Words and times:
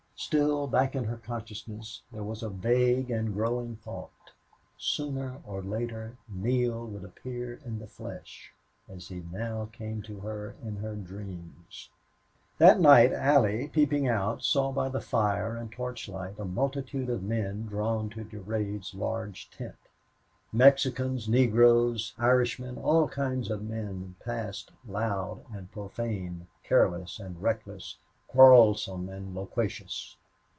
Still, 0.21 0.67
back 0.67 0.93
in 0.95 1.05
her 1.05 1.17
consciousness 1.17 2.03
there 2.11 2.21
was 2.21 2.43
a 2.43 2.49
vague 2.49 3.09
and 3.09 3.33
growing 3.33 3.77
thought. 3.77 4.33
Sooner 4.77 5.39
or 5.47 5.63
later 5.63 6.15
Neale 6.29 6.85
would 6.85 7.03
appear 7.03 7.55
in 7.65 7.79
the 7.79 7.87
flesh, 7.87 8.53
as 8.87 9.07
he 9.07 9.23
now 9.31 9.65
came 9.73 10.03
to 10.03 10.19
her 10.19 10.53
in 10.63 10.75
her 10.75 10.93
dreams. 10.95 11.89
That 12.59 12.79
night 12.79 13.11
Allie, 13.11 13.69
peeping 13.69 14.07
out, 14.07 14.43
saw 14.43 14.71
by 14.71 14.89
the 14.89 15.01
fire 15.01 15.55
and 15.55 15.71
torch 15.71 16.07
light 16.07 16.37
a 16.37 16.45
multitude 16.45 17.09
of 17.09 17.23
men 17.23 17.65
drawn 17.65 18.07
to 18.11 18.23
Durade's 18.23 18.93
large 18.93 19.49
tent. 19.49 19.75
Mexicans, 20.53 21.27
Negroes, 21.27 22.13
Irishmen 22.19 22.77
all 22.77 23.07
kinds 23.07 23.49
of 23.49 23.67
men 23.67 24.15
passed, 24.23 24.71
loud 24.87 25.43
and 25.51 25.71
profane, 25.71 26.45
careless 26.63 27.17
and 27.19 27.41
reckless, 27.41 27.97
quarrelsome 28.29 29.09
and 29.09 29.35
loquacious. 29.35 30.15